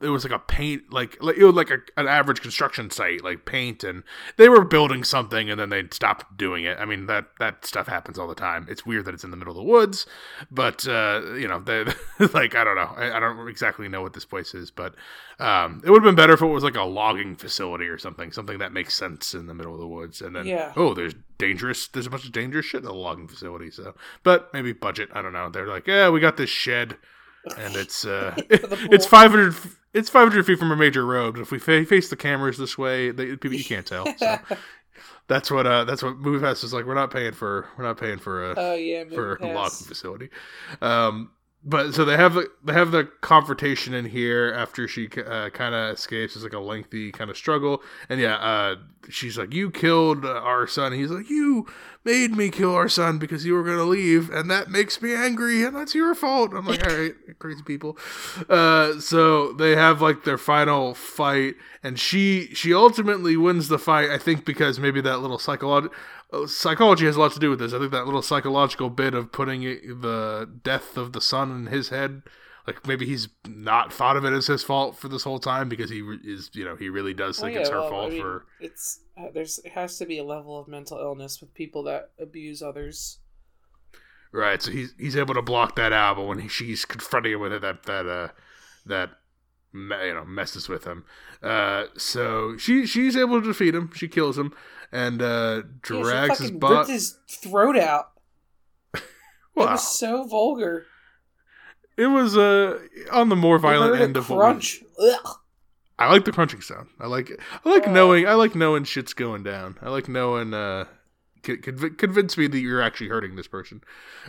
[0.00, 3.24] it was like a paint like like it was like a, an average construction site
[3.24, 4.02] like paint and
[4.36, 6.78] they were building something and then they stopped doing it.
[6.78, 8.66] I mean that that stuff happens all the time.
[8.68, 10.06] It's weird that it's in the middle of the woods,
[10.50, 11.84] but uh, you know they
[12.34, 14.94] like I don't know I, I don't exactly know what this place is, but
[15.38, 18.32] um, it would have been better if it was like a logging facility or something,
[18.32, 20.20] something that makes sense in the middle of the woods.
[20.22, 20.72] And then Yeah.
[20.76, 21.88] oh, there's dangerous.
[21.88, 23.70] There's a bunch of dangerous shit in the logging facility.
[23.70, 25.10] So, but maybe budget.
[25.12, 25.50] I don't know.
[25.50, 26.96] They're like, yeah, we got this shed
[27.58, 31.34] and it's uh it's 500 f- it's 500 feet from a major road.
[31.34, 34.38] But if we fa- face the cameras this way they, people you can't tell so.
[35.28, 36.86] That's what uh that's what MoviePass is like.
[36.86, 40.30] We're not paying for we're not paying for a Oh yeah, for a logging facility.
[40.80, 41.30] Um
[41.68, 45.74] but so they have the they have the confrontation in here after she uh, kind
[45.74, 46.36] of escapes.
[46.36, 48.76] It's like a lengthy kind of struggle, and yeah, uh,
[49.08, 51.66] she's like, "You killed uh, our son." He's like, "You
[52.04, 55.64] made me kill our son because you were gonna leave, and that makes me angry,
[55.64, 57.98] and that's your fault." I'm like, "All right, crazy people."
[58.48, 64.10] Uh, so they have like their final fight, and she she ultimately wins the fight.
[64.10, 65.96] I think because maybe that little psychological
[66.46, 67.72] psychology has a lot to do with this.
[67.72, 71.88] I think that little psychological bit of putting the death of the son in his
[71.90, 72.22] head,
[72.66, 75.90] like maybe he's not thought of it as his fault for this whole time because
[75.90, 78.10] he is, you know, he really does think it's Oh, yeah, her well, fault I
[78.10, 78.46] mean, for.
[78.60, 82.10] it's uh, there's it has to be a level of mental illness with people that
[82.20, 83.18] abuse others.
[84.32, 87.40] Right, so he's he's able to block that out, but when he, she's confronting him
[87.40, 88.28] with it, that that uh
[88.84, 89.10] that
[89.72, 91.04] you know messes with him.
[91.42, 93.90] Uh, so she she's able to defeat him.
[93.94, 94.52] She kills him
[94.92, 96.70] and uh, Yeah, drags his butt.
[96.72, 98.10] ripped his throat out.
[99.54, 99.64] Wow.
[99.64, 100.84] It was so vulgar.
[101.96, 102.78] It was uh
[103.10, 104.82] on the more violent end of crunch.
[105.98, 106.88] I like the crunching sound.
[107.00, 107.40] I like it.
[107.64, 107.92] I like Uh.
[107.92, 108.28] knowing.
[108.28, 109.78] I like knowing shit's going down.
[109.80, 110.52] I like knowing.
[110.52, 110.84] Uh,
[111.42, 113.80] conv- convince me that you're actually hurting this person,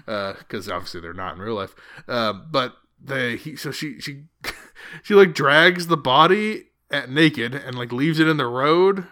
[0.07, 1.75] Uh because obviously they're not in real life.
[2.07, 3.35] Um, but they.
[3.35, 4.23] He, so she she
[5.03, 9.07] she like drags the body at naked and like leaves it in the road.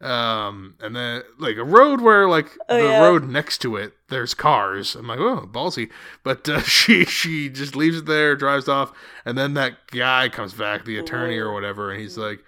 [0.00, 3.00] Um, and then like a road where like Oh, the yeah.
[3.00, 4.94] road next to it, there's cars.
[4.94, 5.90] I'm like, oh, ballsy.
[6.22, 8.92] But uh, she she just leaves it there, drives off,
[9.24, 12.40] and then that guy comes back, the attorney or whatever, and he's like,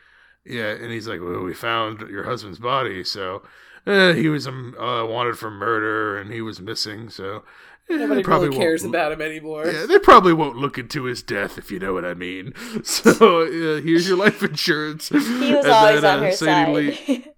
[0.44, 3.42] yeah, and he's like, well, we found your husband's body, so
[3.86, 7.44] uh, he was um, uh, wanted for murder, and he was missing, so
[7.90, 9.66] eh, Nobody probably really cares about him anymore.
[9.66, 12.52] Yeah, they probably won't look into his death if you know what I mean.
[12.84, 15.08] So uh, here's your life insurance.
[15.08, 15.16] He
[15.54, 16.98] was always on her side.
[17.08, 17.18] Yeah.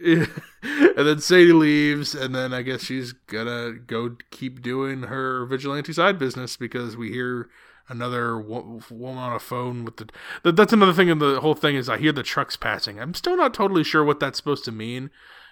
[0.04, 5.92] and then Sadie leaves, and then I guess she's gonna go keep doing her vigilante
[5.92, 7.48] side business because we hear
[7.88, 10.08] another wo- woman on a phone with the.
[10.42, 12.98] That, that's another thing in the whole thing is I hear the trucks passing.
[13.00, 15.10] I'm still not totally sure what that's supposed to mean.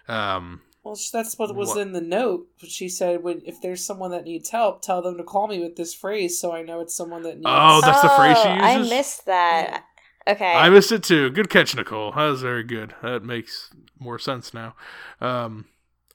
[0.08, 1.78] Um, Well, that's what was What?
[1.78, 2.46] in the note.
[2.66, 5.76] She said, "When if there's someone that needs help, tell them to call me with
[5.76, 8.52] this phrase, so I know it's someone that needs." Oh, that's the phrase she Oh,
[8.52, 9.84] I missed that.
[10.26, 10.52] Okay.
[10.52, 11.30] I missed it too.
[11.30, 12.12] Good catch, Nicole.
[12.12, 12.94] That was very good.
[13.02, 14.74] That makes more sense now.
[15.20, 15.66] Um,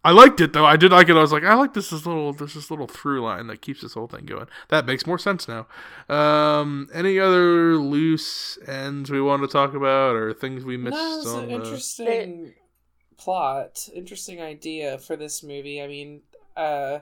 [0.06, 0.66] I liked it though.
[0.66, 1.16] I did like it.
[1.16, 3.82] I was like, I like this this little this this little through line that keeps
[3.82, 4.48] this whole thing going.
[4.68, 5.68] That makes more sense now.
[6.10, 11.20] Um, any other loose ends we want to talk about or things we missed no,
[11.20, 11.56] it's on an the?
[11.56, 12.54] interesting
[13.18, 15.82] plot, interesting idea for this movie.
[15.82, 16.22] I mean,
[16.58, 17.00] uh,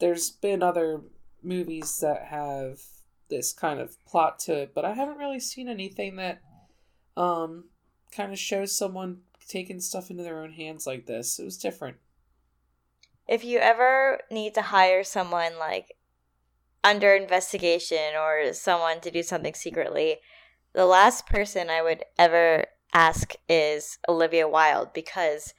[0.00, 1.00] there's been other
[1.44, 2.80] movies that have
[3.30, 6.40] this kind of plot to it, but I haven't really seen anything that
[7.16, 7.66] um
[8.10, 11.38] kind of shows someone taking stuff into their own hands like this.
[11.38, 11.96] It was different.
[13.28, 15.96] if you ever need to hire someone like
[16.84, 20.18] under investigation or someone to do something secretly,
[20.72, 25.54] the last person I would ever ask is Olivia Wilde because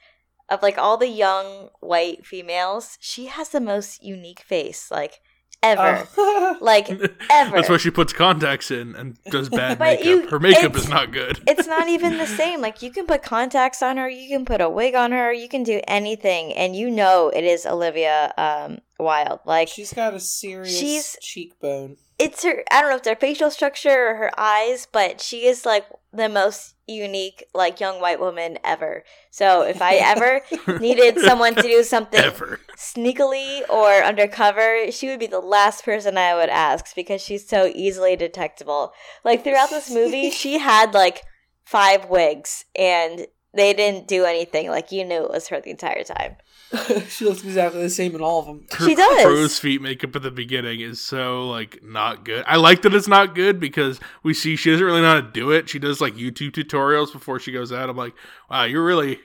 [0.48, 5.20] of like all the young white females, she has the most unique face, like
[5.64, 6.06] ever.
[6.16, 6.56] Oh.
[6.60, 7.56] Like ever.
[7.56, 10.04] That's why she puts contacts in and does bad But makeup.
[10.06, 11.40] you- Her makeup is not good.
[11.46, 12.60] it's not even the same.
[12.60, 15.48] Like you can put contacts on her, you can put a wig on her, you
[15.48, 19.40] can do anything, and you know it is Olivia um, Wilde.
[19.44, 21.96] Like She's got a serious She's- cheekbone.
[22.18, 22.62] it's her.
[22.70, 25.84] I don't know if it's their facial structure or her eyes, but she is like
[26.14, 29.04] the most unique, like young white woman ever.
[29.30, 30.40] So if I ever
[30.80, 32.60] needed someone to do something Ever.
[32.76, 37.70] sneakily or undercover, she would be the last person I would ask because she's so
[37.74, 38.92] easily detectable.
[39.24, 41.22] Like throughout this movie, she had like
[41.64, 44.68] five wigs and they didn't do anything.
[44.68, 46.36] Like you knew it was her the entire time.
[47.08, 48.66] she looks exactly the same in all of them.
[48.72, 49.22] Her She does.
[49.22, 52.44] crow's feet makeup at the beginning is so like not good.
[52.46, 55.30] I like that it's not good because we see she doesn't really know how to
[55.30, 55.68] do it.
[55.68, 57.88] She does like YouTube tutorials before she goes out.
[57.88, 58.14] I'm like,
[58.50, 59.20] wow, you're really.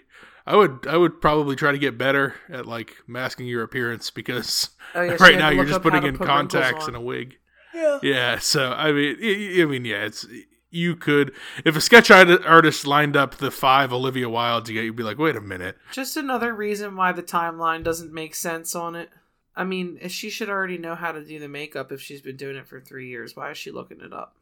[0.46, 4.70] I would I would probably try to get better at like masking your appearance because
[4.96, 7.38] Oh, yeah, right now you're just putting in put contacts and a wig.
[7.74, 8.00] Yeah.
[8.02, 10.26] Yeah, so I mean, I, I mean, yeah, it's
[10.72, 11.34] you could
[11.66, 15.18] if a sketch artist lined up the five Olivia Wildes you get, you'd be like,
[15.18, 19.10] wait a minute, Just another reason why the timeline doesn't make sense on it.
[19.56, 22.56] I mean, she should already know how to do the makeup if she's been doing
[22.56, 23.36] it for three years.
[23.36, 24.36] Why is she looking it up?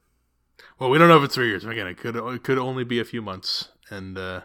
[0.80, 1.64] well, we don't know if it's three years.
[1.66, 4.42] Again, it could it could only be a few months, and uh,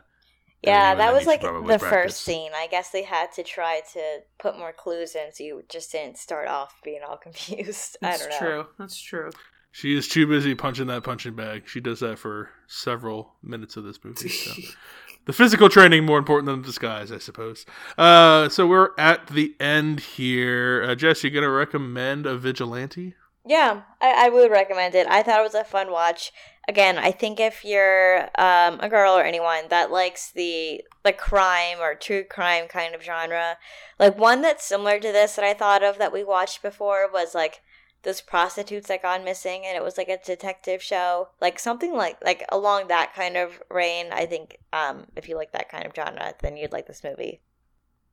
[0.63, 1.89] Yeah, that was like the practice.
[1.89, 2.53] first scene.
[2.55, 6.19] I guess they had to try to put more clues in so you just didn't
[6.19, 7.97] start off being all confused.
[8.03, 8.39] I That's don't know.
[8.39, 8.67] true.
[8.79, 9.31] That's true.
[9.73, 11.65] She is too busy punching that punching bag.
[11.67, 14.29] She does that for several minutes of this movie.
[14.29, 14.53] So.
[15.25, 17.65] the physical training more important than the disguise, I suppose.
[17.97, 20.85] Uh, so we're at the end here.
[20.87, 23.15] Uh, Jess, you gonna recommend a vigilante?
[23.47, 25.07] Yeah, I, I would recommend it.
[25.09, 26.33] I thought it was a fun watch.
[26.69, 31.79] Again, I think if you're um, a girl or anyone that likes the the crime
[31.81, 33.57] or true crime kind of genre,
[33.99, 37.35] like one that's similar to this that I thought of that we watched before was
[37.35, 37.63] like
[38.03, 42.19] those prostitutes that gone missing, and it was like a detective show, like something like
[42.25, 44.07] like along that kind of reign.
[44.13, 47.41] I think um, if you like that kind of genre, then you'd like this movie.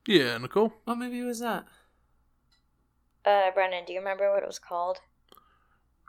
[0.08, 0.74] Yeah, Nicole.
[0.86, 1.66] What movie was that?
[3.26, 5.00] Uh, Brennan, do you remember what it was called?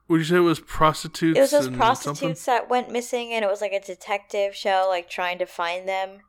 [0.08, 1.38] Would you say it was prostitutes?
[1.38, 2.64] It was those and prostitutes something?
[2.64, 6.20] that went missing, and it was like a detective show, like trying to find them.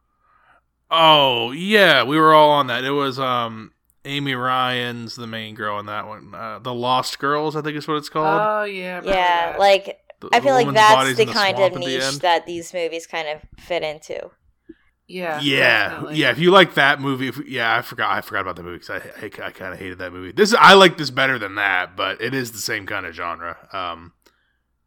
[0.90, 2.84] Oh yeah, we were all on that.
[2.84, 3.72] It was um
[4.06, 6.34] Amy Ryan's the main girl in that one.
[6.34, 8.42] Uh, the Lost Girls, I think is what it's called.
[8.42, 9.60] Oh yeah, Yeah, that.
[9.60, 12.74] like The- I feel like that's body's the kind of at the niche that these
[12.74, 14.32] movies kind of fit into.
[15.08, 16.16] yeah, yeah, definitely.
[16.18, 16.32] yeah.
[16.32, 18.12] If you like that movie, if, yeah, I forgot.
[18.12, 20.32] I forgot about the movie because I, I, I kind of hated that movie.
[20.32, 23.58] This I like this better than that, but it is the same kind of genre.
[23.74, 24.14] Um,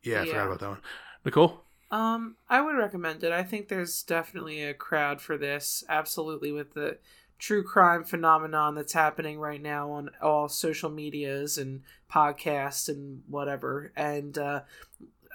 [0.02, 0.30] yeah, I Yeah.
[0.32, 0.80] forgot about that one.
[1.24, 3.32] Nicole, Um, I would recommend it.
[3.32, 5.84] I think there's definitely a crowd for this.
[5.88, 6.98] Absolutely, with the
[7.38, 13.92] true crime phenomenon that's happening right now on all social medias and podcasts and whatever.
[13.96, 14.60] And uh,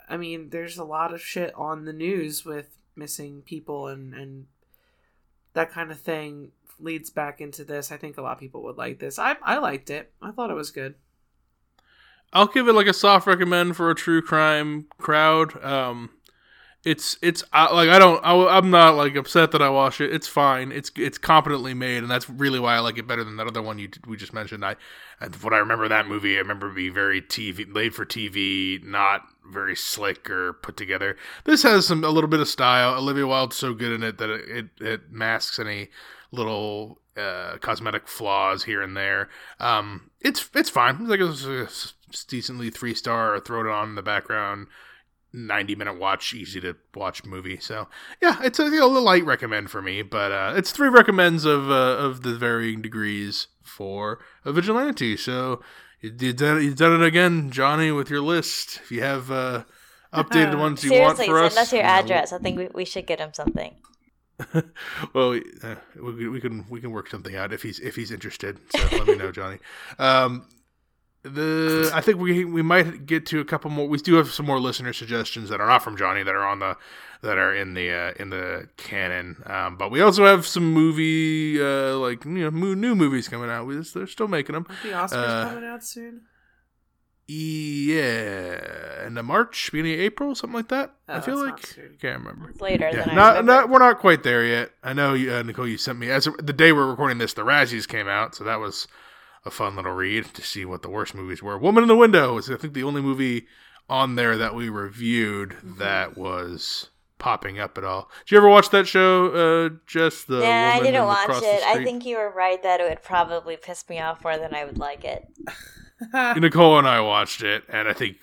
[0.07, 4.47] I mean, there's a lot of shit on the news with missing people and and
[5.53, 7.91] that kind of thing leads back into this.
[7.91, 9.19] I think a lot of people would like this.
[9.19, 10.11] I I liked it.
[10.21, 10.95] I thought it was good.
[12.31, 15.61] I'll give it like a soft recommend for a true crime crowd.
[15.63, 16.11] Um,
[16.85, 20.13] it's it's like I don't I, am not like upset that I watch it.
[20.13, 20.71] It's fine.
[20.71, 23.61] It's it's competently made, and that's really why I like it better than that other
[23.61, 24.63] one you we just mentioned.
[24.63, 24.77] I
[25.19, 29.23] and what I remember that movie, I remember being very TV made for TV, not
[29.51, 31.17] very slick or put together.
[31.43, 32.97] This has some a little bit of style.
[32.97, 35.89] Olivia Wilde's so good in it that it it, it masks any
[36.31, 39.27] little uh, cosmetic flaws here and there.
[39.59, 40.97] Um, it's it's fine.
[41.01, 41.93] It's like a s-
[42.27, 44.67] decently three star throw it on in the background.
[45.33, 47.59] 90 minute watch, easy to watch movie.
[47.59, 47.87] So,
[48.21, 51.45] yeah, it's a, you know, a light recommend for me, but uh, it's three recommends
[51.45, 55.17] of uh, of the varying degrees for a vigilante.
[55.17, 55.61] So,
[56.01, 58.79] you, you, done, you done it again, Johnny, with your list.
[58.83, 59.63] If you have uh,
[60.13, 62.33] updated ones you want for send us, us your know, address.
[62.33, 63.75] I think we, we should get him something.
[65.13, 68.11] well, we, uh, we, we can we can work something out if he's if he's
[68.11, 68.57] interested.
[68.69, 69.59] So let me know, Johnny.
[69.97, 70.47] Um,
[71.23, 73.87] the I think we we might get to a couple more.
[73.87, 76.59] We do have some more listener suggestions that are not from Johnny that are on
[76.59, 76.77] the
[77.21, 79.43] that are in the uh, in the canon.
[79.45, 83.65] Um, but we also have some movie uh, like you know new movies coming out.
[83.67, 84.65] We just, they're still making them.
[84.69, 86.21] Aren't the Oscars Uh, coming out soon?
[87.31, 90.95] Yeah, end of March, beginning of April, something like that.
[91.07, 91.97] Oh, I feel that's like not soon.
[92.01, 92.49] can't remember.
[92.49, 93.51] It's later Yeah, than I not, remember.
[93.51, 94.71] not, we're not quite there yet.
[94.83, 97.33] I know, you, uh, Nicole, you sent me as the day we're recording this.
[97.33, 98.87] The Razzies came out, so that was
[99.45, 101.57] a fun little read to see what the worst movies were.
[101.57, 103.47] Woman in the Window is, I think, the only movie
[103.89, 108.09] on there that we reviewed that was popping up at all.
[108.25, 109.27] Did you ever watch that show?
[109.67, 111.63] Uh, just the yeah, I didn't watch it.
[111.63, 114.63] I think you were right that it would probably piss me off more than I
[114.65, 115.27] would like it.
[116.39, 118.17] Nicole and I watched it, and I think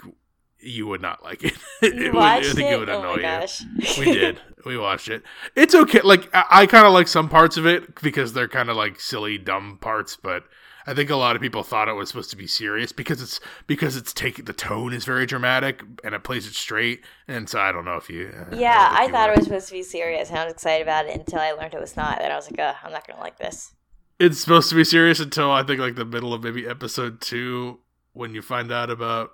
[0.59, 1.55] you would not like it.
[1.83, 2.73] You It would- watched I think it?
[2.75, 3.23] it would oh annoy my you.
[3.23, 3.63] gosh.
[3.99, 4.41] we did.
[4.65, 5.23] We watched it.
[5.55, 6.01] It's okay.
[6.03, 8.99] Like I, I kind of like some parts of it because they're kind of like
[8.99, 10.17] silly, dumb parts.
[10.17, 10.45] But
[10.87, 13.41] I think a lot of people thought it was supposed to be serious because it's
[13.67, 17.01] because it's taking the tone is very dramatic and it plays it straight.
[17.27, 18.29] And so I don't know if you.
[18.29, 19.35] uh, Yeah, don't I you thought would.
[19.35, 21.75] it was supposed to be serious, and I was excited about it until I learned
[21.75, 22.19] it was not.
[22.21, 23.73] Then I was like, Ugh, I'm not gonna like this.
[24.19, 27.81] It's supposed to be serious until I think like the middle of maybe episode two
[28.13, 29.33] when you find out about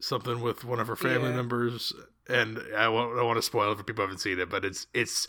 [0.00, 1.36] something with one of her family Yeah.
[1.36, 1.92] members.
[2.28, 4.64] And I won't, I want to spoil it for people who haven't seen it, but
[4.64, 5.26] it's it's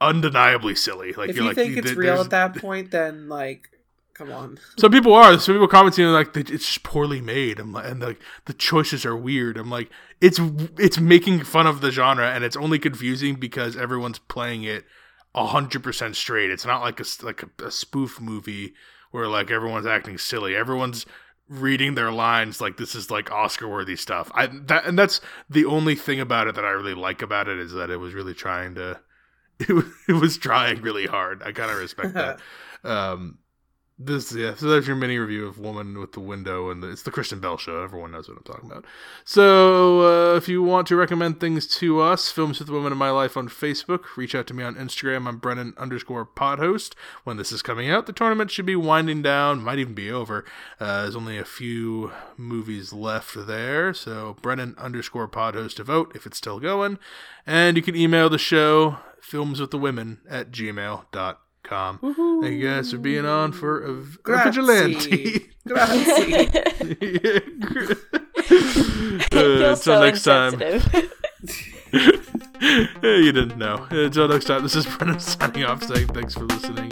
[0.00, 1.12] undeniably silly.
[1.12, 3.68] Like if you're you like, think it's there- real at that point, then like,
[4.14, 4.58] come on.
[4.78, 5.38] Some people are.
[5.38, 7.58] Some people commenting like it's just poorly made.
[7.58, 9.56] I'm like, and like the choices are weird.
[9.56, 9.90] I'm like,
[10.20, 10.40] it's
[10.78, 14.84] it's making fun of the genre, and it's only confusing because everyone's playing it
[15.34, 16.50] hundred percent straight.
[16.50, 18.74] It's not like a like a, a spoof movie
[19.10, 20.54] where like everyone's acting silly.
[20.54, 21.06] Everyone's
[21.48, 24.30] reading their lines like this is like Oscar worthy stuff.
[24.34, 27.58] I that and that's the only thing about it that I really like about it
[27.58, 29.00] is that it was really trying to.
[29.58, 31.42] It was, it was trying really hard.
[31.42, 32.40] I kind of respect that.
[32.84, 33.38] Um,
[34.06, 37.02] this yeah, so there's your mini review of Woman with the Window, and the, it's
[37.02, 37.82] the Kristen Bell show.
[37.82, 38.84] Everyone knows what I'm talking about.
[39.24, 43.10] So uh, if you want to recommend things to us, Films with Women in My
[43.10, 45.26] Life on Facebook, reach out to me on Instagram.
[45.26, 46.94] I'm Brennan underscore podhost.
[47.24, 50.44] When this is coming out, the tournament should be winding down, might even be over.
[50.80, 56.26] Uh, there's only a few movies left there, so Brennan underscore podhost to vote if
[56.26, 56.98] it's still going.
[57.46, 61.36] And you can email the show, films with the women at gmail.com.
[61.68, 65.50] Thank you guys for being on for a, vigilante.
[65.66, 66.48] Grazie.
[69.32, 70.60] Uh, until so next time.
[73.02, 73.86] you didn't know.
[73.90, 76.91] Until next time, this is Brennan signing off saying thanks for listening